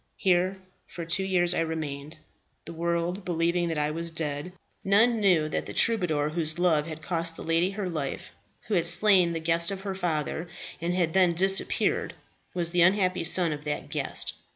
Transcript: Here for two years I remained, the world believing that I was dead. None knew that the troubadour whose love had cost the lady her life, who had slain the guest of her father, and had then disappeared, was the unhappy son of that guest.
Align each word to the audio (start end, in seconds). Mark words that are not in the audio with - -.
Here 0.17 0.57
for 0.87 1.05
two 1.05 1.23
years 1.23 1.53
I 1.53 1.59
remained, 1.59 2.17
the 2.65 2.73
world 2.73 3.23
believing 3.23 3.67
that 3.67 3.77
I 3.77 3.91
was 3.91 4.09
dead. 4.09 4.51
None 4.83 5.19
knew 5.19 5.47
that 5.49 5.67
the 5.67 5.73
troubadour 5.75 6.29
whose 6.29 6.57
love 6.57 6.87
had 6.87 7.03
cost 7.03 7.35
the 7.35 7.43
lady 7.43 7.69
her 7.69 7.87
life, 7.87 8.31
who 8.63 8.73
had 8.73 8.87
slain 8.87 9.33
the 9.33 9.39
guest 9.39 9.69
of 9.69 9.81
her 9.81 9.93
father, 9.93 10.47
and 10.81 10.95
had 10.95 11.13
then 11.13 11.33
disappeared, 11.35 12.15
was 12.55 12.71
the 12.71 12.81
unhappy 12.81 13.23
son 13.23 13.53
of 13.53 13.63
that 13.65 13.89
guest. 13.91 14.33